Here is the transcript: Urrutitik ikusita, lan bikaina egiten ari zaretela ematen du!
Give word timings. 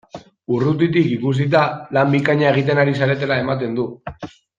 Urrutitik 0.55 1.09
ikusita, 1.17 1.61
lan 1.97 2.09
bikaina 2.17 2.47
egiten 2.53 2.81
ari 2.85 2.97
zaretela 3.03 3.39
ematen 3.43 3.77
du! 3.81 3.87